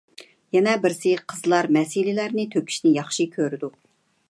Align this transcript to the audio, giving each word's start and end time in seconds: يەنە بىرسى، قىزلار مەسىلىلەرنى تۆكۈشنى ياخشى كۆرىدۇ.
يەنە 0.55 0.71
بىرسى، 0.85 1.11
قىزلار 1.33 1.69
مەسىلىلەرنى 1.77 2.45
تۆكۈشنى 2.57 2.97
ياخشى 2.99 3.31
كۆرىدۇ. 3.39 3.73